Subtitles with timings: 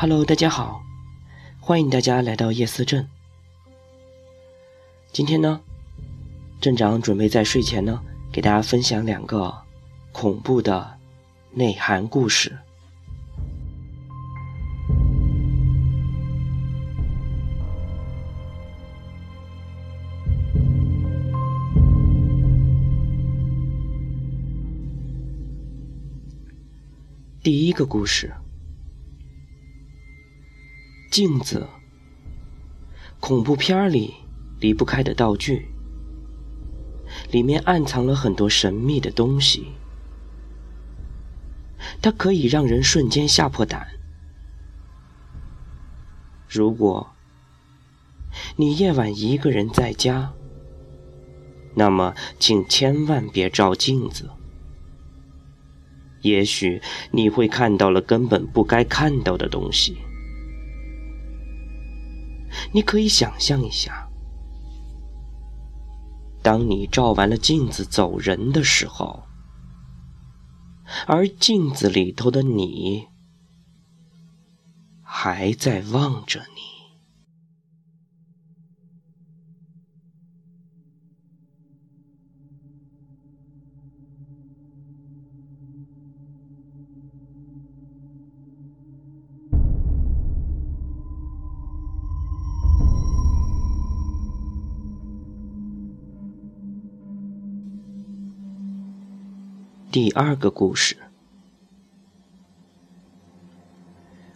[0.00, 0.84] Hello，大家好，
[1.60, 3.10] 欢迎大家来到夜思镇。
[5.12, 5.60] 今天呢，
[6.60, 8.00] 镇长准备在睡前呢，
[8.32, 9.54] 给大家分享两个
[10.10, 10.98] 恐怖的
[11.52, 12.58] 内涵故事。
[27.40, 28.32] 第一个故事。
[31.10, 31.66] 镜子，
[33.20, 34.12] 恐怖片里
[34.60, 35.66] 离不开的道具，
[37.30, 39.72] 里面暗藏了很多神秘的东西。
[42.02, 43.86] 它可以让人瞬间吓破胆。
[46.48, 47.10] 如果
[48.56, 50.32] 你夜晚一个人在家，
[51.74, 54.30] 那么请千万别照镜子，
[56.22, 59.98] 也许你会看到了根本不该看到的东西。
[62.72, 64.07] 你可以想象一下，
[66.48, 69.24] 当你照完了镜子走人的时候，
[71.06, 73.06] 而镜子里头的你
[75.02, 76.77] 还在望着你。
[99.90, 100.98] 第二个故事，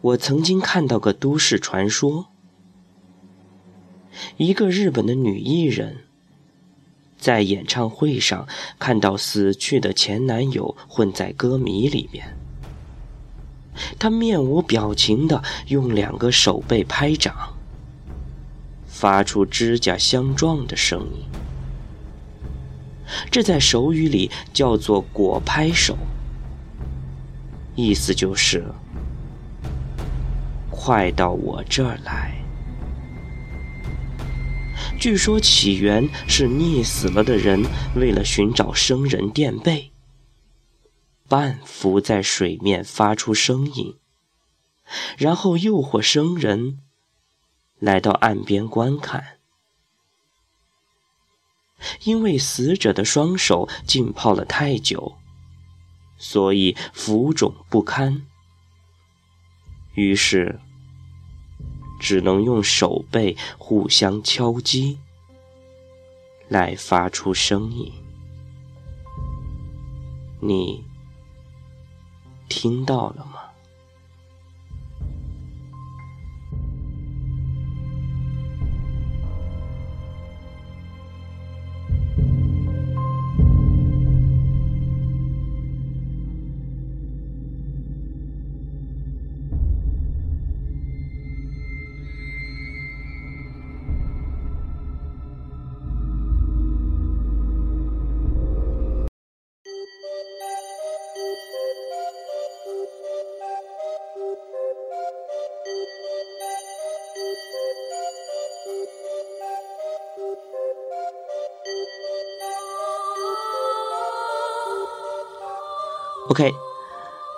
[0.00, 2.28] 我曾经看到个都市传说：
[4.38, 5.98] 一个日本的女艺人，
[7.18, 12.34] 在演唱会上看到死去的前男友混在歌迷里面，
[13.98, 17.54] 她面无表情的用两个手背拍掌，
[18.86, 21.43] 发出指甲相撞的声音。
[23.30, 25.96] 这在手语里叫做“果拍手”，
[27.76, 28.64] 意思就是
[30.70, 32.32] “快到我这儿来”。
[34.98, 37.62] 据说起源是溺死了的人
[37.94, 39.92] 为了寻找生人垫背，
[41.28, 43.96] 半浮在水面发出声音，
[45.18, 46.78] 然后诱惑生人
[47.78, 49.38] 来到岸边观看。
[52.04, 55.16] 因为死者的双手浸泡了太久，
[56.16, 58.26] 所以浮肿不堪，
[59.94, 60.60] 于是
[62.00, 64.98] 只能用手背互相敲击
[66.48, 67.92] 来发出声音。
[70.40, 70.84] 你
[72.48, 73.53] 听到了吗
[116.30, 116.52] ？OK，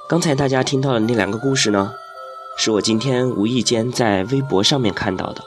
[0.08, 1.92] 刚才大家听到的那两个故事呢，
[2.56, 5.42] 是我今天无意间在微博上面看到的。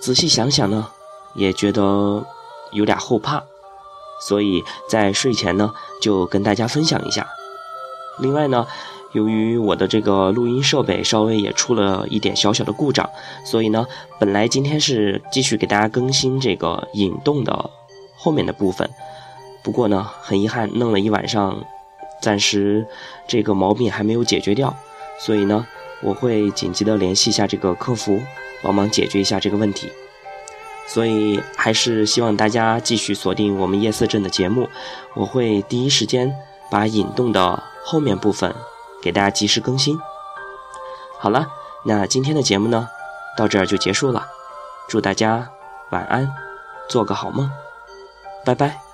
[0.00, 0.88] 仔细想想呢，
[1.34, 2.24] 也觉得
[2.70, 3.42] 有点后怕，
[4.20, 7.28] 所以在睡前呢就跟大家分享一下。
[8.18, 8.66] 另外呢，
[9.12, 13.08] 由于我的这个录音设备稍微也出了一点小小的故障，
[13.44, 13.86] 所以呢，
[14.18, 17.70] 本来今天是继续给大家更新这个引动的
[18.16, 18.88] 后面的部分，
[19.62, 21.62] 不过呢，很遗憾，弄了一晚上。
[22.18, 22.86] 暂时
[23.28, 24.74] 这个毛病还没有解决掉，
[25.20, 25.66] 所以呢，
[26.02, 28.18] 我会紧急的联系一下这个客服，
[28.62, 29.88] 帮忙解决一下这个问题。
[30.88, 34.66] 所以还是希望大家继续锁定我们夜色镇的节目，
[35.14, 36.34] 我会第一时间
[36.70, 38.52] 把引动的后面部分
[39.02, 39.98] 给大家及时更新。
[41.18, 41.46] 好了，
[41.84, 42.88] 那今天的节目呢，
[43.36, 44.26] 到这儿就结束了，
[44.88, 45.48] 祝大家
[45.90, 46.32] 晚安，
[46.88, 47.50] 做个好梦，
[48.44, 48.85] 拜拜。